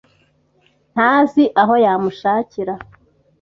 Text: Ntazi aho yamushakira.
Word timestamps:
Ntazi 0.93 1.43
aho 1.61 1.73
yamushakira. 1.85 2.73